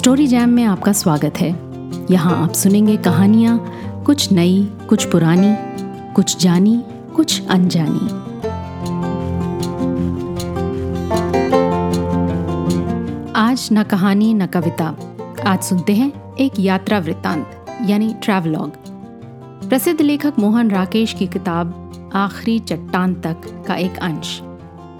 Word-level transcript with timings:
Story 0.00 0.26
jam 0.26 0.48
में 0.48 0.64
आपका 0.64 0.92
स्वागत 0.92 1.38
है। 1.38 1.48
यहाँ 2.10 2.44
आप 2.44 2.52
सुनेंगे 2.52 2.96
कहानियाँ, 2.96 3.58
कुछ 4.04 4.32
नई, 4.32 4.68
कुछ 4.88 5.04
पुरानी, 5.04 5.54
कुछ 6.14 6.42
जानी, 6.42 6.84
कुछ 7.16 7.48
अनजानी। 7.48 8.08
आज 13.36 13.68
न 13.72 13.82
कहानी, 13.82 14.34
न 14.34 14.46
कविता। 14.46 14.96
आज 15.46 15.62
सुनते 15.62 15.94
हैं 15.94 16.36
एक 16.36 16.52
यात्रा 16.58 16.98
वृत्तांत, 16.98 17.66
यानी 17.86 18.14
ट्रैवलॉग 18.14 18.70
प्रसिद्ध 19.68 20.00
लेखक 20.00 20.34
मोहन 20.38 20.70
राकेश 20.70 21.12
की 21.12 21.26
किताब 21.26 21.92
आखिरी 22.14 22.58
चट्टान 22.58 23.14
तक 23.14 23.64
का 23.68 23.74
एक 23.74 23.98
अंश। 23.98 24.40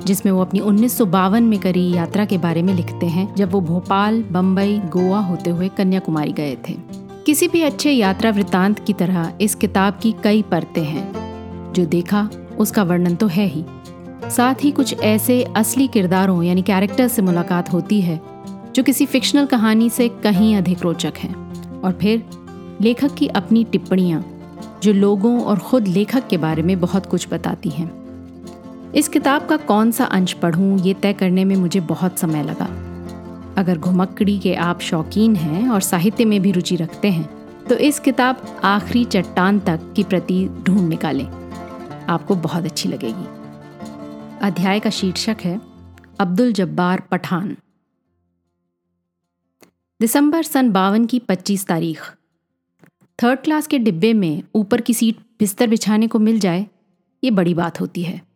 जिसमें 0.06 0.32
वो 0.32 0.40
अपनी 0.40 0.60
उन्नीस 0.60 0.98
सौ 0.98 1.06
बावन 1.06 1.42
में 1.42 1.58
करी 1.58 1.92
यात्रा 1.92 2.24
के 2.24 2.38
बारे 2.38 2.62
में 2.62 2.74
लिखते 2.74 3.06
हैं, 3.06 3.34
जब 3.34 3.52
वो 3.52 3.60
भोपाल 3.60 4.22
बम्बई 4.22 4.78
गोवा 4.78 5.20
होते 5.20 5.50
हुए 5.50 5.68
कन्याकुमारी 5.68 6.32
गए 6.32 6.56
थे। 6.68 6.76
किसी 7.26 7.48
भी 7.48 7.62
अच्छे 7.62 7.90
यात्रा 7.90 8.30
वृत्तांत 8.30 8.78
की 8.78 8.92
तरह 8.92 9.32
इस 9.40 9.54
किताब 9.54 9.98
की 10.02 10.14
कई 10.24 10.42
परतें 10.42 10.84
हैं। 10.84 11.20
जो 11.72 11.86
देखा, 11.86 12.30
उसका 12.58 12.82
वर्णन 12.82 13.14
तो 13.14 13.26
है 13.26 13.46
ही। 13.46 13.64
साथ 14.30 14.54
ही 14.64 14.70
कुछ 14.70 15.00
ऐसे 15.00 15.44
असली 15.56 15.88
किरदारों 15.88 16.42
यानी 16.42 16.62
कैरेक्टर 16.62 17.08
से 17.08 17.22
मुलाकात 17.22 17.72
होती 17.72 18.00
है, 18.00 18.20
जो 18.74 18.82
किसी 18.82 19.06
फिक्शनल 19.06 19.46
कहानी 19.46 19.90
से 19.90 20.08
कहीं 20.08 20.56
अधिक 20.56 20.82
रोचक 20.82 21.12
हैं। 21.16 21.34
और 21.80 21.92
फिर, 21.92 22.22
लेखक 22.80 23.14
की 23.14 23.26
अपनी 23.26 23.64
टिप्पणियाँ, 23.64 24.26
जो 24.82 24.92
लोगों 24.92 25.40
और 25.40 25.58
ख़ुद 25.58 25.88
लेखक 25.88 26.28
के 26.28 26.36
बारे 26.36 26.62
में 26.62 26.80
बहुत 26.80 27.06
कुछ 27.06 27.28
बताती 27.32 27.68
हैं। 27.68 27.99
इस 28.94 29.08
किताब 29.08 29.46
का 29.46 29.56
कौन 29.56 29.90
सा 29.90 30.04
अंश 30.04 30.32
पढ़ूं, 30.32 30.78
ये 30.78 30.94
तय 30.94 31.12
करने 31.12 31.44
में 31.44 31.54
मुझे 31.56 31.80
बहुत 31.80 32.18
समय 32.18 32.42
लगा। 32.42 32.66
अगर 33.58 33.78
घुमक्कड़ी 33.78 34.38
के 34.38 34.54
आप 34.54 34.80
शौकीन 34.80 35.36
हैं 35.36 35.68
और 35.68 35.80
साहित्य 35.80 36.24
में 36.24 36.40
भी 36.42 36.52
रुचि 36.52 36.76
रखते 36.76 37.10
हैं 37.10 37.28
तो 37.66 37.74
इस 37.76 37.98
किताब 37.98 38.60
आखिरी 38.64 39.04
चट्टान 39.04 39.58
तक 39.60 39.92
की 39.96 40.02
प्रति 40.02 40.46
ढूंढ 40.62 40.88
निकालें। 40.88 41.26
आपको 42.06 42.34
बहुत 42.36 42.64
अच्छी 42.64 42.88
लगेगी। 42.88 43.26
अध्याय 44.42 44.80
का 44.80 44.90
शीर्षक 44.90 45.36
है, 45.40 45.60
अब्दुल 46.20 46.52
जब्बार 46.52 47.00
पठान। 47.00 47.56
दिसंबर 50.00 50.42
सन 50.42 50.70
बावन 50.70 51.04
की 51.06 51.18
25 51.18 51.66
तारीख। 51.66 52.10
थर्ड 53.18 53.40
क्लास 53.40 53.66
के 53.66 53.78
डिब्बे 53.78 54.12
में 54.12 54.42
ऊपर 54.54 54.80
की 54.80 54.94
सीट 54.94 55.18
बिस्तर 55.40 55.66
बिछाने 55.66 56.08
को 56.08 56.18
मिल 56.18 56.38
जाए, 56.38 56.66
ये 57.22 57.30
बड़ी 57.30 57.54
बात 57.54 57.80
होती 57.80 58.02
है। 58.02 58.29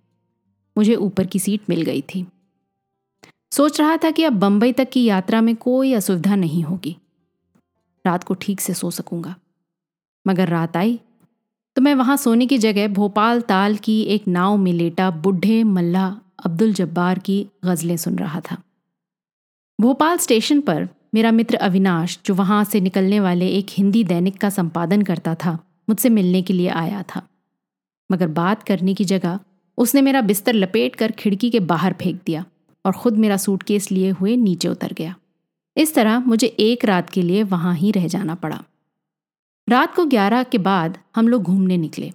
मुझे 0.77 0.95
ऊपर 0.95 1.27
की 1.27 1.39
सीट 1.39 1.61
मिल 1.69 1.83
गई 1.83 2.03
थी। 2.03 2.27
सोच 3.53 3.81
रहा 3.81 3.97
था 3.97 4.11
कि 4.11 4.25
अब 4.25 4.33
बंबई 4.33 4.73
तक 4.73 4.91
की 4.91 5.05
यात्रा 5.05 5.41
में 5.41 5.55
कोई 5.57 5.93
असुविधा 5.93 6.35
नहीं 6.37 6.63
होगी। 6.63 6.97
रात 8.05 8.25
को 8.25 8.35
ठीक 8.35 8.61
से 8.61 8.75
सो 8.75 8.91
सकूँगा। 8.91 9.35
मगर 10.27 10.49
रात 10.49 10.77
आई 10.77 10.99
तो 11.77 11.83
मैं 11.83 11.95
वहाँ 11.95 12.17
सोने 12.17 12.47
की 12.47 12.59
जगह 12.59 12.89
भोपाल 12.89 13.41
ताल 13.41 13.77
की 13.77 14.01
एक 14.03 14.29
नाव 14.29 14.57
में 14.57 14.73
लेटा 14.73 15.11
बुढ़े 15.11 15.63
मल्ला 15.65 16.07
अब्दुल 16.45 16.73
जब्बार 16.73 17.19
की 17.19 17.47
गज़लें 17.65 17.97
सुन 17.97 18.19
रहा 18.19 18.41
था। 18.41 18.57
भोपाल 19.79 20.19
स्टेशन 20.19 20.61
पर 20.61 20.89
मेरा 21.15 21.31
मित्र 21.33 21.57
अविनाश, 21.57 22.19
जो 22.27 22.35
वहाँ 22.35 22.65
से 22.65 22.81
निकलने 22.81 23.21
वाले 23.21 23.49
एक 23.49 23.67
हिंदी 23.71 24.05
दैनिक 24.05 24.39
का 24.39 24.51
संपादन 24.51 25.03
करता 25.03 25.35
था, 25.35 25.59
मुझसे 25.89 26.09
मिलने 26.09 26.43
के 26.43 26.53
लिए 26.53 26.69
आया 26.69 27.03
था। 27.03 27.23
मगर 28.11 28.29
बात 28.29 28.63
करने 28.63 28.95
की 28.95 29.05
जगह 29.05 29.39
उसने 29.79 30.03
मेरा 30.03 30.21
बिस्तर 30.21 30.55
लपेट 30.55 30.97
कर 30.97 31.13
खिड़की 31.13 31.51
के 31.51 31.61
बाहर 31.63 31.93
फेंक 31.93 32.21
दिया 32.27 32.45
और 32.85 32.93
खुद 32.93 33.17
मेरा 33.17 33.37
सूटकेस 33.37 33.91
लिए 33.91 34.11
हुए 34.11 34.37
नीचे 34.37 34.69
उतर 34.69 34.93
गया। 34.93 35.15
इस 35.77 35.95
तरह 35.95 36.19
मुझे 36.19 36.47
एक 36.47 36.85
रात 36.85 37.11
के 37.11 37.23
लिए 37.23 37.43
वहाँ 37.45 37.75
ही 37.75 37.91
रह 37.91 38.07
जाना 38.09 38.35
पड़ा। 38.35 38.63
रात 39.69 39.95
को 39.95 40.05
ग्यारह 40.07 40.43
के 40.43 40.59
बाद 40.61 40.99
हम 41.17 41.29
लोग 41.29 41.43
घूमने 41.43 41.77
निकले। 41.77 42.13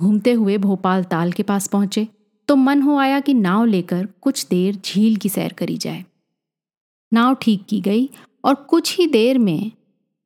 घूमते 0.00 0.32
हुए 0.32 0.56
भोपाल 0.58 1.04
ताल 1.04 1.32
के 1.32 1.42
पास 1.42 1.66
पहुँचे 1.66 2.06
तो 2.48 2.56
मन 2.56 2.82
हो 2.82 2.96
आया 2.98 3.20
कि 3.20 3.34
नाव 3.34 3.64
लेकर 3.64 4.06
कुछ 4.22 4.46
देर 4.46 4.76
झील 4.76 5.16
की 5.16 5.28
सैर 5.28 5.52
करी 5.52 5.76
जाए। 5.76 6.04
नाव 7.12 7.34
ठीक 7.34 7.64
की 7.68 7.80
गई 7.80 8.08
और 8.44 8.54
कुछ 8.64 8.96
ही 8.98 9.06
देर 9.06 9.38
में 9.38 9.70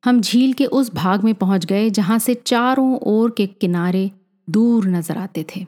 हम 0.03 0.21
झील 0.21 0.53
के 0.53 0.65
उस 0.65 0.93
भाग 0.93 1.23
में 1.23 1.33
पहुँच 1.35 1.65
गए 1.65 1.89
जहाँ 1.89 2.17
से 2.19 2.33
चारों 2.35 2.97
ओर 2.97 3.33
के 3.37 3.45
किनारे 3.47 4.09
दूर 4.47 4.87
नज़र 4.87 5.17
आते 5.17 5.45
थे। 5.55 5.65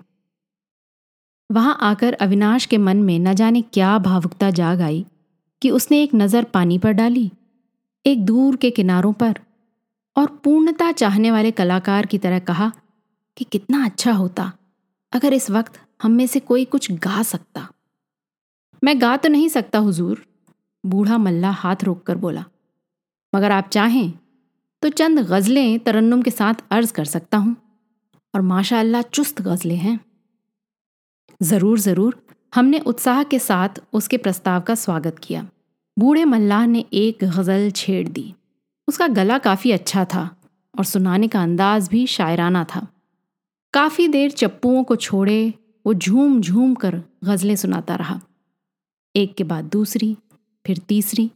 वहाँ 1.49 1.77
आकर 1.81 2.13
अविनाश 2.15 2.65
के 2.65 2.77
मन 2.77 2.97
में 2.97 3.17
न 3.19 3.33
जाने 3.33 3.61
क्या 3.63 3.97
भावुकता 3.99 4.49
जाग 4.51 4.81
आई 4.81 5.05
कि 5.61 5.69
उसने 5.71 6.01
एक 6.03 6.15
नज़र 6.15 6.43
पानी 6.45 6.77
पर 6.77 6.91
डाली, 6.91 7.31
एक 8.05 8.25
दूर 8.25 8.55
के 8.55 8.69
किनारों 8.71 9.11
पर, 9.13 9.39
और 10.15 10.27
पूर्णता 10.43 10.91
चाहने 10.93 11.31
वाले 11.31 11.51
कलाकार 11.51 12.05
की 12.05 12.17
तरह 12.17 12.39
कहा 12.41 12.71
कि 13.37 13.45
कितना 13.45 13.83
अच्छा 13.85 14.11
होता, 14.13 14.51
अगर 15.13 15.33
इस 15.33 15.49
वक्त 15.51 15.79
हम 16.01 16.11
में 16.11 16.25
से 16.27 16.39
कोई 16.41 16.65
कुछ 16.65 16.91
गा 16.93 17.21
सकता। 17.23 17.67
मैं 18.83 18.99
गा 19.01 19.15
तो 19.17 19.29
नहीं 19.29 19.49
सकता, 19.49 19.79
हुजूर, 19.79 20.25
बूढ़ा 20.83 21.17
मल्ला 21.17 21.51
हाथ 21.53 21.83
रोककर 21.83 22.17
बोला। 22.17 22.43
मगर 23.33 23.51
आप 23.51 23.69
चाहें 23.69 24.11
तो 24.83 24.89
चंद 24.91 25.19
गज़लें 25.27 25.79
तरन्नुम 25.79 26.21
के 26.21 26.31
साथ 26.31 26.63
अर्ज़ 26.71 26.93
कर 26.93 27.05
सकता 27.05 27.37
हूँ, 27.37 27.55
और 28.33 28.41
माशा 28.43 28.79
अल्लाह 28.79 29.01
चुस्त 29.03 29.41
गज़लें 29.41 29.75
हैं। 29.77 29.99
ज़रूर 31.41 31.79
ज़रूर। 31.79 32.15
हमने 32.53 32.79
उत्साह 32.79 33.23
के 33.23 33.39
साथ 33.39 33.81
उसके 33.93 34.17
प्रस्ताव 34.17 34.61
का 34.61 34.75
स्वागत 34.75 35.19
किया। 35.19 35.47
बूढ़े 35.97 36.25
मल्लाह 36.25 36.65
ने 36.65 36.85
एक 36.93 37.23
गज़ल 37.23 37.69
छेड़ 37.71 38.07
दी। 38.07 38.33
उसका 38.87 39.07
गला 39.07 39.37
काफ़ी 39.37 39.71
अच्छा 39.71 40.05
था 40.05 40.23
और 40.73 40.85
सुनाने 40.85 41.27
का 41.27 41.41
अंदाज 41.43 41.89
भी 41.89 42.05
शायराना 42.07 42.63
था। 42.65 42.87
काफ़ी 43.73 44.07
देर 44.07 44.31
चप्पुओं 44.31 44.83
को 44.83 44.95
छोड़े, 44.95 45.53
वो 45.85 45.93
झूम 45.93 46.39
झूम 46.41 46.73
कर 46.75 47.01
गज़लें 47.23 47.55
सुनाता 47.55 47.95
रहा। 47.95 48.19
एक 49.15 49.35
के 49.35 49.43
बाद 49.43 49.65
दूसरी, 49.65 50.15
फिर 50.65 50.77
तीसरी। 50.77 51.29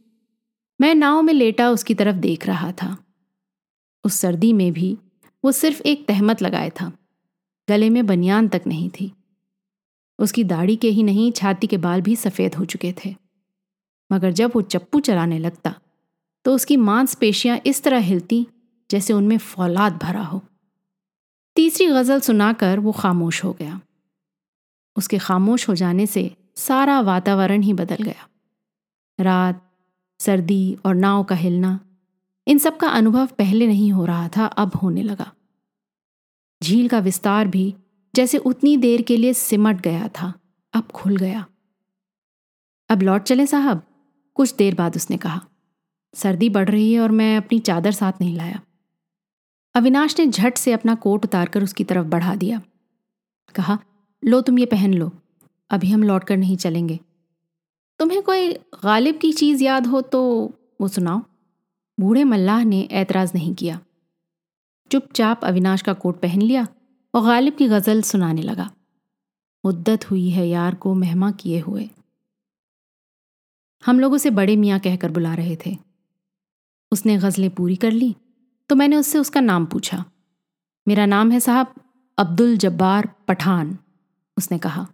मैं 0.80 0.94
नाव 0.94 1.22
में 1.22 1.32
लेटा 1.34 1.70
उसकी 1.70 1.94
तरफ़ 1.94 2.16
देख 2.16 2.46
रहा 2.46 2.72
था। 2.72 2.96
उस 4.04 4.14
सर्दी 4.14 4.52
में 4.52 4.72
भी 4.72 4.96
वो 5.44 5.52
सिर्फ़ 5.52 5.82
एक 5.82 6.06
तहमत 6.08 6.42
लगाए 6.42 6.70
था। 6.70 6.92
गले 7.68 7.90
में 7.90 8.06
बनियान 8.06 8.48
तक 8.48 8.62
नहीं 8.66 8.88
थी। 8.90 9.12
उसकी 10.20 10.44
दाढ़ी 10.44 10.76
के 10.76 10.90
ही 10.90 11.02
नहीं, 11.02 11.32
छाती 11.32 11.66
के 11.66 11.76
बाल 11.76 12.00
भी 12.02 12.16
सफ़ेद 12.16 12.54
हो 12.54 12.64
चुके 12.64 12.94
थे। 13.04 13.14
मगर 14.10 14.32
जब 14.32 14.52
वो 14.54 14.62
चप्पू 14.62 15.00
चलाने 15.00 15.38
लगता 15.38 15.74
तो 16.44 16.54
उसकी 16.54 16.76
मांसपेशियाँ 16.76 17.58
इस 17.66 17.82
तरह 17.82 17.98
हिलती, 17.98 18.46
जैसे 18.90 19.12
उनमें 19.12 19.38
फौलाद 19.38 19.96
भरा 19.96 20.22
हो। 20.22 20.40
तीसरी 21.56 21.86
गज़ल 21.86 22.20
सुनाकर 22.20 22.78
वो 22.78 22.92
खामोश 22.92 23.42
हो 23.44 23.52
गया। 23.52 23.80
उसके 24.96 25.18
खामोश 25.18 25.68
हो 25.68 25.74
जाने 25.74 26.06
से 26.06 26.30
सारा 26.56 27.00
वातावरण 27.00 27.62
ही 27.62 27.72
बदल 27.72 28.02
गया। 28.02 28.28
रात, 29.18 29.62
सर्दी 30.20 30.76
और 30.84 30.94
नाव 30.94 31.24
का 31.24 31.34
हिलना, 31.34 31.78
इन 32.46 32.58
सब 32.58 32.76
का 32.76 32.88
अनुभव 32.88 33.26
पहले 33.38 33.66
नहीं 33.66 33.92
हो 33.92 34.04
रहा 34.04 34.28
था, 34.28 34.46
अब 34.46 34.76
होने 34.76 35.02
लगा। 35.02 35.30
झील 36.60 36.88
का 36.88 36.98
विस्तार 36.98 37.48
भी 37.48 37.74
जैसे 38.14 38.38
उतनी 38.38 38.76
देर 38.76 39.02
के 39.02 39.16
लिए 39.16 39.32
सिमट 39.32 39.80
गया 39.80 40.08
था, 40.08 40.34
अब 40.72 40.84
खुल 40.84 41.16
गया। 41.16 41.46
अब 42.88 43.02
लौट 43.02 43.22
चले 43.22 43.46
साहब, 43.46 43.82
कुछ 44.34 44.54
देर 44.54 44.74
बाद 44.74 44.96
उसने 44.96 45.16
कहा। 45.16 45.46
सर्दी 46.14 46.48
बढ़ 46.48 46.70
रही 46.70 46.92
है 46.92 47.00
और 47.00 47.10
मैं 47.10 47.36
अपनी 47.36 47.58
चादर 47.58 47.92
साथ 47.92 48.12
नहीं 48.20 48.36
लाया। 48.36 48.60
अविनाश 49.74 50.18
ने 50.18 50.26
झट 50.26 50.56
से 50.56 50.72
अपना 50.72 50.94
कोट 50.94 51.24
उतारकर 51.24 51.62
उसकी 51.62 51.84
तरफ़ 51.84 52.06
बढ़ा 52.06 52.34
दिया। 52.34 52.62
कहा, 53.54 53.78
लो, 54.24 54.40
तुम 54.40 54.58
ये 54.58 54.66
पहन 54.66 54.94
लो। 54.94 55.12
अभी 55.70 55.90
हम 55.90 56.02
लौट 56.02 56.24
कर 56.24 56.36
नहीं 56.36 56.56
चलेंगे। 56.56 57.00
तुम्हें 57.98 58.22
कोई 58.22 58.52
गालिब 58.52 59.18
की 59.18 59.32
चीज़ 59.32 59.64
याद 59.64 59.86
हो 59.86 60.00
तो 60.00 60.52
वो 60.80 60.88
सुनाओ। 60.88 61.22
बूढ़े 62.00 62.24
मल्लाह 62.24 62.64
ने 62.64 62.88
ऐतराज़ 62.90 63.32
नहीं 63.34 63.54
किया। 63.54 63.80
चुपचाप 64.92 65.44
अविनाश 65.44 65.82
का 65.82 65.92
कोट 65.92 66.20
पहन 66.20 66.42
लिया 66.42 66.66
और 67.14 67.22
गालिब 67.24 67.54
की 67.56 67.68
गज़ल 67.68 68.02
सुनाने 68.04 68.42
लगा। 68.42 68.70
मुद्दत 69.64 70.10
हुई 70.10 70.28
है 70.30 70.46
यार 70.48 70.74
को 70.74 70.94
मेहमा 70.96 71.30
किए 71.32 71.60
हुए। 71.60 71.88
हम 73.82 74.00
लोग 74.00 74.12
उसे 74.12 74.30
बड़े 74.32 74.56
मियाँ 74.56 74.78
कहकर 74.80 75.10
बुला 75.10 75.34
रहे 75.34 75.56
थे। 75.56 75.76
उसने 76.92 77.16
गज़लें 77.18 77.50
पूरी 77.50 77.76
कर 77.76 77.90
ली 77.92 78.14
तो 78.70 78.76
मैंने 78.76 78.96
उससे 78.96 79.18
उसका 79.18 79.40
नाम 79.40 79.66
पूछा। 79.66 80.04
मेरा 80.86 81.06
नाम 81.06 81.30
है 81.30 81.40
साहब 81.40 81.74
अब्दुल 82.18 82.56
जब्बार 82.58 83.08
पठान, 83.28 83.76
उसने 84.36 84.58
कहा। 84.58 84.86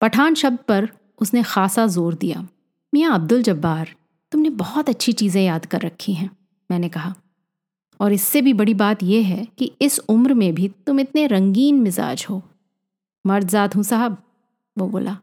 पठान 0.00 0.34
शब्द 0.34 0.58
पर 0.68 0.88
उसने 1.20 1.42
खासा 1.44 1.86
ज़ोर 1.88 2.14
दिया। 2.14 2.46
मियाँ 2.92 3.14
अब्दुल 3.14 3.42
जब्बार, 3.42 3.94
तुमने 4.32 4.50
बहुत 4.52 4.88
अच्छी 4.88 5.12
चीज़ें 5.14 5.42
याद 5.42 5.66
कर 5.66 5.80
रखी 5.80 6.12
हैं, 6.12 6.30
मैंने 6.70 6.88
कहा। 6.88 7.14
और 8.00 8.12
इससे 8.12 8.42
भी 8.42 8.52
बड़ी 8.52 8.74
बात 8.74 9.02
यह 9.02 9.26
है 9.26 9.48
कि 9.58 9.72
इस 9.82 9.98
उम्र 9.98 10.34
में 10.34 10.54
भी 10.54 10.68
तुम 10.68 11.00
इतने 11.00 11.26
रंगीन 11.26 11.80
मिजाज 11.80 12.26
हो। 12.30 12.36
मर्द 12.36 12.48
मर्दजात 13.26 13.76
हूँ 13.76 13.82
साहब, 13.82 14.22
वो 14.78 14.88
बोला। 14.88 15.18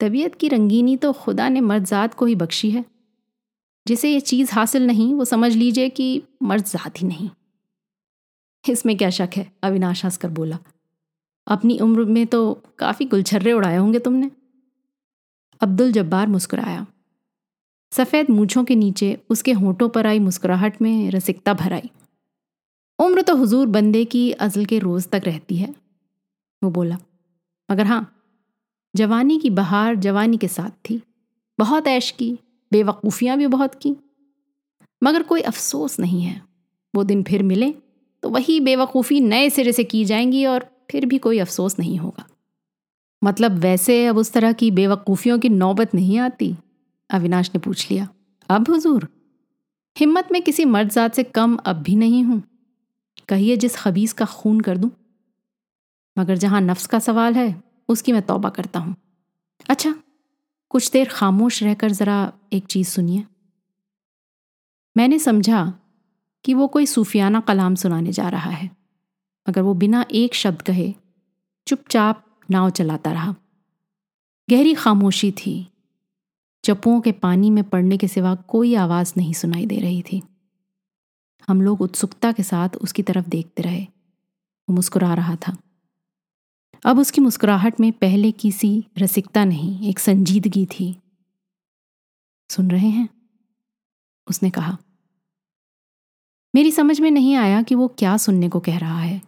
तबीयत 0.00 0.34
की 0.34 0.48
रंगीनी 0.48 0.96
तो 0.96 1.12
खुदा 1.12 1.48
ने 1.48 1.60
मर्द 1.60 1.70
मर्दजात 1.70 2.14
को 2.14 2.26
ही 2.26 2.34
बख्शी 2.34 2.70
है। 2.70 2.84
जिसे 3.86 4.12
ये 4.12 4.20
चीज़ 4.20 4.52
हासिल 4.52 4.86
नहीं, 4.86 5.14
वो 5.14 5.24
समझ 5.24 5.52
लीजिए 5.52 5.88
कि 5.88 6.22
मर्द 6.42 6.64
ज़ात 6.64 7.02
ही 7.02 7.06
नहीं। 7.06 7.30
इसमें 8.70 8.96
क्या 8.96 9.10
शक 9.10 9.30
है? 9.36 9.52
अविनाश 9.62 10.04
हंसकर 10.04 10.28
बोला। 10.28 10.58
अपनी 11.46 11.78
उम्र 11.78 12.04
में 12.04 12.26
तो 12.26 12.62
काफ़ी 12.78 13.06
गुलछर्रे 13.06 13.52
उड़ाए 13.52 13.76
होंगे 13.76 13.98
तुमने। 13.98 14.30
अब्दुल 15.60 15.92
जब्बार 15.92 16.26
मुस्कुराया। 16.26 16.86
सफ़ेद 17.92 18.30
मूछों 18.30 18.64
के 18.64 18.74
नीचे 18.74 19.16
उसके 19.30 19.52
होठों 19.52 19.88
पर 19.88 20.06
आई 20.06 20.18
मुस्कुराहट 20.18 20.82
में 20.82 21.10
रसिकता 21.10 21.54
भर 21.54 21.72
आई। 21.72 21.90
उम्र 22.98 23.22
तो 23.22 23.36
हुजूर 23.36 23.66
बंदे 23.66 24.04
की 24.04 24.30
अजल 24.32 24.64
के 24.64 24.78
रोज़ 24.78 25.08
तक 25.08 25.22
रहती 25.24 25.56
है, 25.56 25.74
वो 26.62 26.70
बोला। 26.70 26.98
मगर 27.70 27.86
हाँ 27.86 28.14
जवानी 28.94 29.38
की 29.38 29.50
बहार 29.50 29.94
जवानी 29.94 30.36
के 30.36 30.48
साथ 30.48 30.70
थी। 30.90 31.00
बहुत 31.58 31.86
ऐश 31.86 32.10
की, 32.10 32.38
बेवकूफ़ियाँ 32.72 33.36
भी 33.38 33.46
बहुत 33.46 33.74
की। 33.74 33.96
मगर 35.02 35.22
कोई 35.22 35.40
अफसोस 35.40 35.98
नहीं 36.00 36.22
है, 36.22 36.42
वो 36.94 37.04
दिन 37.04 37.22
फिर 37.22 37.42
मिले 37.42 37.74
तो 38.22 38.28
वही 38.30 38.60
बेवकूफ़ी 38.60 39.20
नए 39.20 39.50
सिरे 39.50 39.72
से 39.72 39.84
की 39.84 40.04
जाएँगी 40.04 40.44
और 40.46 40.66
फिर 40.90 41.06
भी 41.06 41.18
कोई 41.18 41.38
अफसोस 41.38 41.78
नहीं 41.78 41.98
होगा। 41.98 42.26
मतलब 43.22 43.58
वैसे 43.58 44.06
अब 44.06 44.16
उस 44.16 44.32
तरह 44.32 44.52
की 44.52 44.70
बेवकूफ़ियों 44.70 45.38
की 45.38 45.48
नौबत 45.48 45.94
नहीं 45.94 46.18
आती। 46.18 46.54
अविनाश 47.10 47.50
ने 47.54 47.60
पूछ 47.60 47.90
लिया, 47.90 48.08
अब 48.48 48.68
हुजूर, 48.70 49.08
हिम्मत 49.96 50.28
में 50.32 50.40
किसी 50.42 50.64
मर्दजात 50.64 51.14
से 51.14 51.22
कम 51.24 51.56
अब 51.56 51.76
भी 51.76 51.96
नहीं 51.96 52.22
हूँ। 52.24 52.42
कहिए 53.28 53.56
जिस 53.56 53.76
खबीस 53.76 54.12
का 54.12 54.24
खून 54.24 54.60
कर 54.60 54.76
दूँ। 54.76 54.90
मगर 56.16 56.36
जहाँ 56.36 56.60
नफ्स 56.60 56.86
का 56.86 56.98
सवाल 56.98 57.34
है, 57.34 57.62
उसकी 57.88 58.12
मैं 58.12 58.22
तौबा 58.22 58.48
करता 58.50 58.78
हूँ। 58.78 58.94
अच्छा 59.70 59.94
कुछ 60.70 60.90
देर 60.90 61.08
खामोश 61.08 61.62
रहकर 61.62 61.92
ज़रा 61.92 62.32
एक 62.52 62.66
चीज़ 62.66 62.88
सुनिए। 62.88 63.24
मैंने 64.96 65.18
समझा 65.18 65.64
कि 66.44 66.54
वो 66.54 66.66
कोई 66.66 66.86
सूफियाना 66.86 67.40
कलाम 67.40 67.74
सुनाने 67.74 68.12
जा 68.12 68.28
रहा 68.28 68.50
है, 68.50 68.70
मगर 69.46 69.62
वो 69.62 69.74
बिना 69.74 70.04
एक 70.12 70.34
शब्द 70.34 70.62
कहे, 70.62 70.94
चुपचाप 71.66 72.24
नाव 72.50 72.70
चलाता 72.70 73.12
रहा। 73.12 73.34
गहरी 74.48 74.74
खामोशी 74.74 75.30
थी। 75.32 75.54
चप्पुओं 76.68 77.00
के 77.00 77.12
पानी 77.12 77.50
में 77.50 77.64
पड़ने 77.64 77.96
के 77.96 78.08
सिवा 78.08 78.34
कोई 78.34 78.74
आवाज़ 78.74 79.14
नहीं 79.16 79.32
सुनाई 79.32 79.66
दे 79.66 79.78
रही 79.78 80.02
थी। 80.02 80.22
हम 81.48 81.62
लोग 81.62 81.80
उत्सुकता 81.80 82.32
के 82.32 82.42
साथ 82.42 82.68
उसकी 82.68 83.02
तरफ़ 83.02 83.28
देखते 83.28 83.62
रहे। 83.62 83.82
वो 84.68 84.74
मुस्कुरा 84.74 85.14
रहा 85.14 85.36
था। 85.36 85.56
अब 86.84 86.98
उसकी 86.98 87.20
मुस्कुराहट 87.20 87.80
में 87.80 87.92
पहले 87.92 88.32
की 88.32 88.52
सी 88.52 88.86
रसिकता 88.98 89.44
नहीं, 89.44 89.88
एक 89.88 89.98
संजीदगी 89.98 90.66
थी। 90.66 91.02
सुन 92.50 92.70
रहे 92.70 92.88
हैं? 92.88 93.08
उसने 94.28 94.50
कहा। 94.50 94.78
मेरी 96.54 96.72
समझ 96.72 97.00
में 97.00 97.10
नहीं 97.10 97.34
आया 97.34 97.62
कि 97.62 97.74
वो 97.74 97.88
क्या 97.88 98.16
सुनने 98.16 98.48
को 98.48 98.60
कह 98.60 98.78
रहा 98.78 99.00
है। 99.00 99.22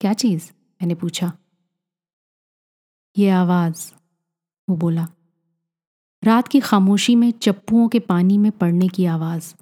क्या 0.00 0.12
चीज़? 0.12 0.50
मैंने 0.52 0.94
पूछा। 0.94 1.32
ये 3.18 3.30
आवाज़, 3.30 3.92
वो 4.70 4.76
बोला। 4.76 5.08
रात 6.24 6.48
की 6.48 6.60
खामोशी 6.60 7.16
में, 7.16 7.30
चप्पुओं 7.30 7.88
के 7.88 7.98
पानी 7.98 8.38
में 8.38 8.52
पड़ने 8.52 8.88
की 8.88 9.04
आवाज़। 9.04 9.54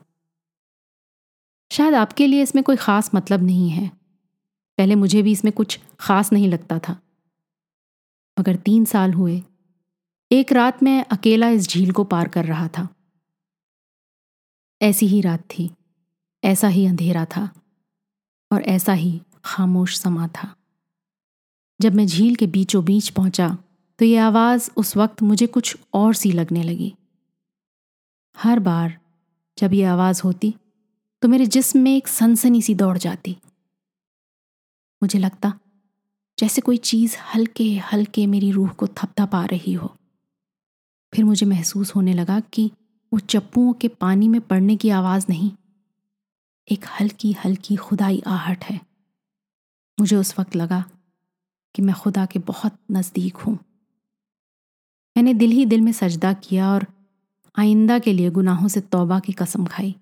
शायद 1.73 1.95
आपके 1.95 2.27
लिए 2.27 2.43
इसमें 2.43 2.65
कोई 2.65 2.77
ख़ास 2.77 3.11
मतलब 3.15 3.43
नहीं 3.43 3.71
है। 3.71 3.89
पहले 4.79 4.95
मुझे 4.95 5.23
भी 5.23 5.33
इसमें 5.33 5.53
कुछ 5.53 5.81
ख़ास 6.01 6.33
नहीं 6.33 6.49
लगता 6.49 6.79
था। 6.79 7.01
मगर 8.41 8.57
तीन 8.57 8.85
साल 8.85 9.13
हुए। 9.13 9.43
एक 10.33 10.53
रात 10.53 10.83
मैं 10.83 11.05
अकेला 11.05 11.49
इस 11.49 11.69
झील 11.69 11.93
को 11.93 12.05
पार 12.05 12.29
कर 12.29 12.45
रहा 12.45 12.69
था। 12.69 12.89
ऐसी 14.83 15.07
ही 15.07 15.21
रात 15.21 15.41
थी। 15.41 15.71
ऐसा 16.45 16.69
ही 16.69 16.87
अंधेरा 16.87 17.25
था। 17.25 17.51
और 18.53 18.63
ऐसा 18.63 18.93
ही 18.93 19.23
खामोश 19.45 19.99
समा 19.99 20.29
था। 20.29 20.57
जब 21.81 21.95
मैं 21.95 22.07
झील 22.07 22.37
के 22.37 22.47
बीचों 22.47 22.85
बीच 22.85 23.09
पहुँचा 23.09 23.59
तो 23.99 24.05
ये 24.05 24.17
आवाज़ 24.19 24.71
उस 24.77 24.97
वक्त 24.97 25.23
मुझे 25.23 25.47
कुछ 25.47 25.77
और 25.95 26.15
सी 26.15 26.33
लगने 26.33 26.63
लगी। 26.63 26.95
हर 28.37 28.59
बार 28.61 28.99
जब 29.59 29.75
ये 29.75 29.85
आवाज़ 29.87 30.23
होती 30.25 30.55
तो 31.23 31.29
मेरे 31.29 31.47
जिस्म 31.47 31.81
में 31.81 31.97
एक 31.97 32.09
सनसनी 32.09 32.63
सी 32.63 32.75
दौड़ 32.75 32.97
जाती। 32.99 33.37
मुझे 35.03 35.19
लगता, 35.19 35.53
जैसे 36.39 36.61
कोई 36.61 36.77
चीज़ 36.77 37.17
हल्के 37.35 37.65
हल्के 37.93 38.27
मेरी 38.27 38.51
रूह 38.51 38.69
को 38.71 38.87
थपथपा 38.89 39.45
रही 39.45 39.73
हो। 39.73 39.95
फिर 41.13 41.25
मुझे 41.25 41.47
महसूस 41.47 41.95
होने 41.97 42.15
लगा 42.15 42.41
कि 42.41 42.71
वो 43.13 43.19
चप्पुओं 43.19 43.73
के 43.73 43.89
पानी 43.91 44.29
में 44.29 44.41
पड़ने 44.41 44.77
की 44.77 44.91
आवाज़ 44.93 45.27
नहीं, 45.29 45.51
एक 46.69 46.85
हल्की 47.01 47.33
हल्की 47.45 47.77
खुदाई 47.77 48.23
आहट 48.27 48.65
है। 48.65 48.81
मुझे 49.99 50.17
उस 50.17 50.39
वक्त 50.39 50.57
लगा 50.57 50.85
कि 51.75 51.83
मैं 51.83 51.95
खुदा 51.95 52.27
के 52.27 52.39
बहुत 52.39 52.79
नज़दीक 52.91 53.37
हूँ। 53.37 53.59
मैंने 55.19 55.33
दिल 55.35 55.51
ही 55.51 55.65
दिल 55.67 55.81
में 55.81 55.93
सजदा 55.93 56.33
किया 56.33 56.71
और 56.73 56.87
आइंदा 57.57 57.99
के 57.99 58.13
लिए 58.13 58.31
गुनाहों 58.31 58.69
से 58.69 58.81
तौबा 58.83 59.19
की 59.21 59.33
कसम 59.33 59.65
खाई। 59.67 59.95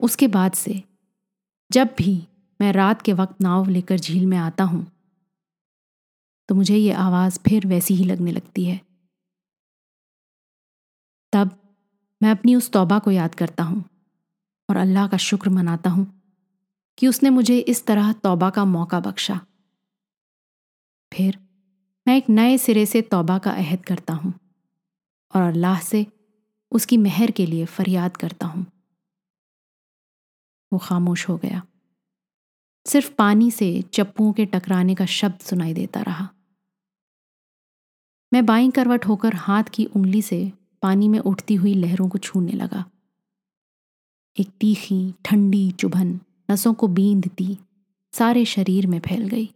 उसके 0.00 0.26
बाद 0.28 0.52
से, 0.54 0.82
जब 1.70 1.94
भी 1.98 2.12
मैं 2.60 2.72
रात 2.72 3.02
के 3.02 3.12
वक्त 3.12 3.40
नाव 3.40 3.68
लेकर 3.68 3.98
झील 3.98 4.26
में 4.26 4.36
आता 4.38 4.64
हूँ 4.64 4.84
तो 6.48 6.54
मुझे 6.54 6.76
ये 6.76 6.92
आवाज़ 6.98 7.38
फिर 7.48 7.66
वैसी 7.66 7.94
ही 7.94 8.04
लगने 8.04 8.32
लगती 8.32 8.64
है। 8.64 8.80
तब 11.32 11.58
मैं 12.20 12.30
अपनी 12.30 12.54
उस 12.54 12.70
तौबा 12.72 12.98
को 12.98 13.10
याद 13.10 13.34
करता 13.34 13.62
हूँ 13.64 13.84
और 14.68 14.76
अल्लाह 14.76 15.08
का 15.08 15.16
शुक्र 15.22 15.50
मनाता 15.50 15.90
हूँ 15.90 16.06
कि 16.98 17.08
उसने 17.08 17.30
मुझे 17.30 17.58
इस 17.58 17.86
तरह 17.86 18.12
तौबा 18.22 18.50
का 18.50 18.64
मौका 18.66 19.00
बख्शा। 19.00 19.40
फिर 21.12 21.38
मैं 22.08 22.16
एक 22.16 22.28
नए 22.30 22.58
सिरे 22.58 22.86
से 22.86 23.02
तौबा 23.02 23.38
का 23.38 23.50
अहद 23.50 23.84
करता 23.84 24.12
हूँ 24.12 24.34
और 25.34 25.42
अल्लाह 25.42 25.80
से 25.80 26.06
उसकी 26.72 26.96
मेहर 26.96 27.30
के 27.30 27.46
लिए 27.46 27.64
फरियाद 27.64 28.16
करता 28.16 28.46
हूँ। 28.46 28.66
वो 30.72 30.78
खामोश 30.78 31.28
हो 31.28 31.36
गया। 31.36 31.62
सिर्फ़ 32.86 33.12
पानी 33.14 33.50
से 33.50 33.82
चप्पुओं 33.82 34.32
के 34.32 34.46
टकराने 34.46 34.94
का 34.94 35.06
शब्द 35.06 35.38
सुनाई 35.38 35.74
देता 35.74 36.00
रहा। 36.00 36.28
मैं 38.32 38.46
बाई 38.46 38.70
करवट 38.70 39.06
होकर 39.06 39.34
हाथ 39.34 39.64
की 39.64 39.84
उंगली 39.84 40.22
से 40.22 40.52
पानी 40.82 41.08
में 41.08 41.18
उठती 41.18 41.54
हुई 41.54 41.74
लहरों 41.74 42.08
को 42.08 42.18
छूने 42.18 42.52
लगा। 42.52 42.84
एक 44.40 44.48
तीखी, 44.60 45.14
ठंडी 45.24 45.70
चुभन 45.70 46.20
नसों 46.50 46.74
को 46.74 46.88
बींधती 46.88 47.58
सारे 48.12 48.44
शरीर 48.44 48.86
में 48.86 49.00
फैल 49.00 49.28
गई। 49.28 49.50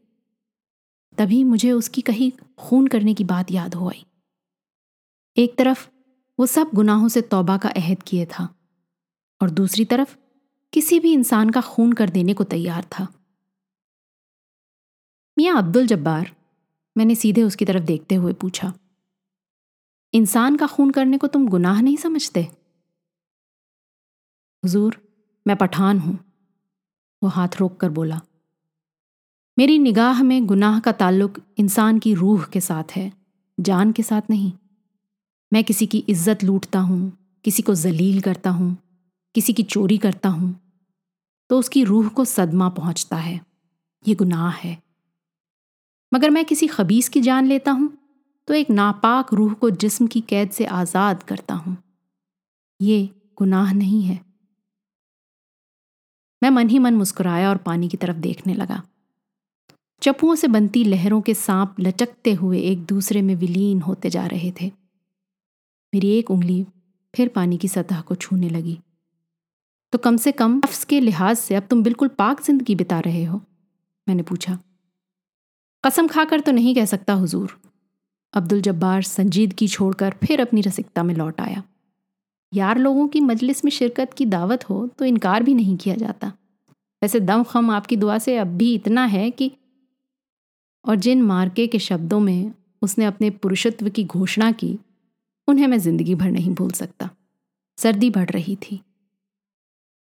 तभी 1.22 1.44
मुझे 1.44 1.72
उसकी 1.72 2.00
कहीं 2.00 2.30
खून 2.58 2.86
करने 2.86 3.14
की 3.14 3.24
बात 3.24 3.50
याद 3.50 3.74
हो 3.74 3.88
आई। 3.88 4.04
एक 5.36 5.58
तरफ़, 5.58 5.88
वो 6.38 6.46
सब 6.46 6.70
गुनाहों 6.74 7.08
से 7.08 7.20
तौबा 7.20 7.56
का 7.56 7.68
अहद 7.68 8.02
किए 8.02 8.26
था, 8.26 8.48
और 9.40 9.50
दूसरी 9.50 9.84
तरफ़, 9.84 10.16
किसी 10.72 11.00
भी 11.00 11.12
इंसान 11.12 11.50
का 11.50 11.60
खून 11.60 11.92
कर 11.92 12.10
देने 12.10 12.34
को 12.34 12.44
तैयार 12.44 12.84
था। 12.84 13.06
मियाँ 15.38 15.58
अब्दुल 15.58 15.86
जब्बार, 15.86 16.32
मैंने 16.96 17.14
सीधे 17.14 17.42
उसकी 17.42 17.64
तरफ़ 17.64 17.84
देखते 17.84 18.14
हुए 18.14 18.32
पूछा, 18.32 18.72
इंसान 20.14 20.56
का 20.56 20.66
खून 20.66 20.90
करने 20.90 21.18
को 21.18 21.26
तुम 21.26 21.48
गुनाह 21.48 21.80
नहीं 21.82 21.96
समझते? 21.96 22.42
हुजूर, 24.62 25.00
मैं 25.46 25.56
पठान 25.56 25.98
हूँ, 25.98 26.18
वो 27.22 27.28
हाथ 27.28 27.48
रोक 27.60 27.80
कर 27.80 27.90
बोला। 27.90 28.20
मेरी 29.56 29.78
निगाह 29.78 30.22
में 30.22 30.46
गुनाह 30.46 30.78
का 30.80 30.92
ताल्लुक 30.92 31.38
इंसान 31.58 31.98
की 31.98 32.12
रूह 32.14 32.44
के 32.44 32.60
साथ 32.60 32.92
है, 32.92 33.12
जान 33.58 33.90
के 33.92 34.02
साथ 34.02 34.30
नहीं। 34.30 34.52
मैं 35.52 35.62
किसी 35.64 35.86
की 35.86 35.98
इज़्ज़त 36.08 36.44
लूटता 36.44 36.78
हूँ, 36.80 37.12
किसी 37.44 37.62
को 37.62 37.74
जलील 37.74 38.20
करता 38.20 38.50
हूँ, 38.50 38.76
किसी 39.34 39.52
की 39.52 39.62
चोरी 39.64 39.98
करता 39.98 40.28
हूँ 40.28 40.54
तो 41.50 41.58
उसकी 41.58 41.82
रूह 41.84 42.08
को 42.08 42.24
सदमा 42.24 42.68
पहुँचता 42.70 43.16
है। 43.16 43.40
ये 44.04 44.14
गुनाह 44.14 44.50
है। 44.52 44.76
मगर 46.12 46.30
मैं 46.30 46.44
किसी 46.44 46.66
खबीस 46.66 47.08
की 47.08 47.20
जान 47.20 47.46
लेता 47.46 47.70
हूँ 47.72 47.90
तो 48.48 48.54
एक 48.54 48.70
नापाक 48.70 49.32
रूह 49.34 49.52
को 49.54 49.70
जिस्म 49.72 50.06
की 50.06 50.20
कैद 50.22 50.50
से 50.50 50.64
आज़ाद 50.66 51.22
करता 51.22 51.54
हूँ। 51.56 51.76
ये 52.80 53.08
गुनाह 53.38 53.72
नहीं 53.72 54.02
है। 54.02 54.20
मैं 56.42 56.50
मन 56.50 56.68
ही 56.68 56.78
मन 56.78 56.94
मुस्कुराया 56.94 57.48
और 57.48 57.56
पानी 57.58 57.88
की 57.88 57.96
तरफ़ 57.96 58.16
देखने 58.18 58.54
लगा। 58.54 58.82
चप्पुओं 60.02 60.34
से 60.34 60.48
बनती 60.48 60.82
लहरों 60.84 61.20
के 61.20 61.32
सांप 61.34 61.74
लचकते 61.80 62.32
हुए 62.32 62.60
एक 62.60 62.84
दूसरे 62.86 63.20
में 63.22 63.34
विलीन 63.36 63.80
होते 63.80 64.10
जा 64.10 64.24
रहे 64.26 64.50
थे। 64.60 64.70
मेरी 65.92 66.10
एक 66.10 66.30
उंगली 66.30 66.64
फिर 67.14 67.28
पानी 67.28 67.58
की 67.58 67.68
सतह 67.68 68.00
को 68.00 68.14
छूने 68.14 68.48
लगी। 68.48 68.78
तो 69.92 69.98
कम 69.98 70.16
से 70.16 70.32
कम 70.32 70.56
नफ्स 70.56 70.84
के 70.84 71.00
लिहाज 71.00 71.36
से 71.36 71.54
अब 71.54 71.66
तुम 71.70 71.82
बिल्कुल 71.82 72.08
पाक 72.08 72.42
ज़िंदगी 72.42 72.74
बिता 72.74 72.98
रहे 73.00 73.24
हो, 73.24 73.40
मैंने 74.06 74.22
पूछा। 74.22 74.58
कसम 75.84 76.08
खाकर 76.08 76.40
तो 76.40 76.52
नहीं 76.52 76.74
कह 76.74 76.84
सकता 76.86 77.12
हुजूर। 77.14 77.58
अब्दुल 78.34 78.60
जब्बार 78.60 79.02
संजीदगी 79.04 79.68
छोड़कर 79.68 80.14
फिर 80.24 80.40
अपनी 80.40 80.60
रसिकता 80.60 81.02
में 81.02 81.14
लौट 81.14 81.40
आया। 81.40 81.62
यार 82.52 82.78
लोगों 82.78 83.08
की 83.08 83.20
मजलिस 83.22 83.64
में 83.64 83.70
शिरकत 83.70 84.12
की 84.14 84.26
दावत 84.28 84.68
हो 84.70 84.86
तो 84.88 85.04
इनकार 85.04 85.42
भी 85.42 85.54
नहीं 85.54 85.76
किया 85.76 85.94
जाता। 85.96 86.32
वैसे 87.02 87.20
दम 87.22 87.42
खम 87.44 87.70
आपकी 87.70 87.96
दुआ 87.96 88.18
से 88.18 88.36
अब 88.38 88.56
भी 88.56 88.74
इतना 88.74 89.04
है 89.06 89.30
कि 89.30 89.52
और 90.84 90.96
जिन 90.96 91.22
मार्के 91.22 91.66
के 91.66 91.78
शब्दों 91.78 92.20
में 92.20 92.52
उसने 92.82 93.04
अपने 93.04 93.30
पुरुषत्व 93.30 93.88
की 93.88 94.04
घोषणा 94.04 94.52
की, 94.52 94.78
उन्हें 95.48 95.66
मैं 95.66 95.78
ज़िंदगी 95.78 96.14
भर 96.14 96.30
नहीं 96.30 96.54
भूल 96.54 96.70
सकता। 96.70 97.10
सर्दी 97.78 98.10
बढ़ 98.10 98.30
रही 98.30 98.56
थी। 98.56 98.80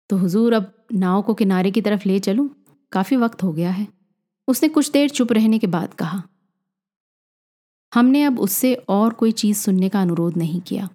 तो 0.09 0.17
हुजूर, 0.17 0.53
अब 0.53 0.71
नाव 0.93 1.21
को 1.21 1.33
किनारे 1.33 1.71
की 1.71 1.81
तरफ़ 1.81 2.07
ले 2.07 2.19
चलूँ? 2.19 2.49
काफ़ी 2.91 3.17
वक्त 3.17 3.43
हो 3.43 3.51
गया 3.53 3.71
है। 3.71 3.87
उसने 4.47 4.69
कुछ 4.69 4.91
देर 4.91 5.09
चुप 5.09 5.31
रहने 5.31 5.59
के 5.59 5.67
बाद 5.67 5.93
कहा, 5.93 6.23
हमने 7.93 8.23
अब 8.23 8.39
उससे 8.39 8.73
और 8.89 9.13
कोई 9.13 9.31
चीज़ 9.31 9.57
सुनने 9.57 9.89
का 9.89 10.01
अनुरोध 10.01 10.37
नहीं 10.37 10.61
किया। 10.61 10.89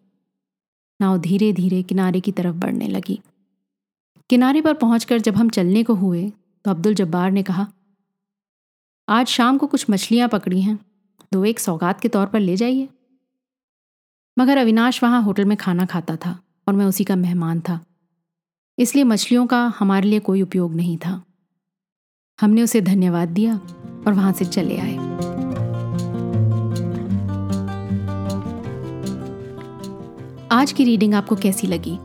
नाव 1.01 1.19
धीरे 1.19 1.53
धीरे 1.53 1.83
किनारे 1.83 2.21
की 2.21 2.33
तरफ़ 2.33 2.57
बढ़ने 2.57 2.89
लगी। 2.89 3.21
किनारे 4.31 4.61
पर 4.61 4.75
पहुंचकर 4.75 5.19
जब 5.19 5.37
हम 5.37 5.49
चलने 5.49 5.83
को 5.83 5.95
हुए 5.95 6.29
तो 6.65 6.71
अब्दुल 6.71 6.95
जब्बार 6.95 7.31
ने 7.31 7.43
कहा 7.43 7.67
आज 9.13 9.27
शाम 9.27 9.59
को 9.59 9.67
कुछ 9.67 9.87
मछलियाँ 9.91 10.29
पकड़ी 10.29 10.63
हैं। 10.63 10.79
दो 11.33 11.45
एक 11.45 11.61
सौगात 11.61 12.01
के 12.01 12.09
तौर 12.09 12.27
पर 12.27 12.41
ले 12.41 12.57
जाइए। 12.57 12.89
मगर 14.39 14.57
अविनाश 14.57 15.03
वहाँ 15.03 15.23
होटल 15.23 15.45
में 15.45 15.57
खाना 15.57 15.87
खाता 15.87 16.17
था 16.17 16.41
और 16.69 16.75
मैं 16.75 16.87
उसी 16.87 17.05
का 17.05 17.17
मेहमान 17.17 17.61
था। 17.61 17.81
इसलिए 18.79 19.05
मछलियों 19.05 19.47
का 19.47 19.73
हमारे 19.79 20.09
लिए 20.09 20.21
कोई 20.21 20.43
उपयोग 20.43 20.75
नहीं 20.75 20.99
था। 20.99 21.25
हमने 22.41 22.63
उसे 22.63 22.81
धन्यवाद 22.81 23.29
दिया 23.29 23.57
और 24.07 24.13
वहाँ 24.13 24.33
से 24.33 24.45
चले 24.45 24.79
आए। 24.79 24.97
आज 30.51 30.73
की 30.73 30.85
रीडिंग 30.85 31.15
आपको 31.15 31.37
कैसी 31.37 31.67
लगी? 31.67 31.97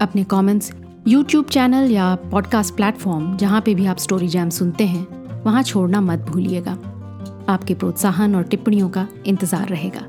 अपने 0.00 0.24
कमेंट्स 0.24 0.72
यूट्यूब 1.08 1.44
चैनल 1.44 1.90
या 1.90 2.14
पॉडकास्ट 2.14 2.74
प्लेटफॉर्म 2.74 3.36
जहाँ 3.36 3.60
पे 3.60 3.74
भी 3.74 3.86
आप 3.86 3.96
स्टोरी 3.96 4.28
जैम 4.28 4.50
सुनते 4.50 4.86
हैं। 4.86 5.21
वहाँ 5.44 5.62
छोड़ना 5.62 6.00
मत 6.00 6.18
भूलिएगा। 6.18 6.72
आपके 7.48 7.74
प्रोत्साहन 7.74 8.34
और 8.34 8.42
टिप्पणियों 8.42 8.88
का 8.88 9.06
इंतज़ार 9.26 9.68
रहेगा। 9.68 10.00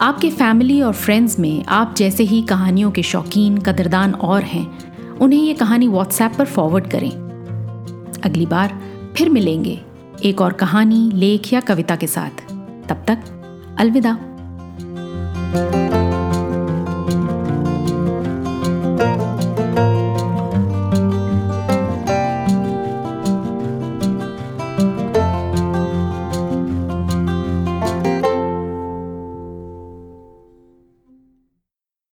आपके 0.00 0.30
फैमिली 0.30 0.80
और 0.82 0.92
फ्रेंड्स 0.92 1.38
में 1.38 1.64
आप 1.64 1.94
जैसे 1.96 2.24
ही 2.24 2.42
कहानियों 2.42 2.90
के 2.90 3.02
शौकीन, 3.02 3.58
कदरदान 3.58 4.14
और 4.14 4.42
हैं, 4.42 4.66
उन्हें 5.18 5.40
ये 5.40 5.54
कहानी 5.54 5.88
व्हाट्सएप 5.88 6.32
पर 6.38 6.44
फॉरवर्ड 6.44 6.86
करें। 6.86 7.10
अगली 8.24 8.46
बार 8.46 8.78
फिर 9.16 9.28
मिलेंगे 9.28 9.80
एक 10.24 10.40
और 10.40 10.52
कहानी, 10.52 11.10
लेख 11.14 11.52
या 11.52 11.60
कविता 11.60 11.96
के 11.96 12.06
साथ। 12.06 12.42
तब 12.88 13.04
तक 13.08 13.76
अलविदा। 13.78 14.18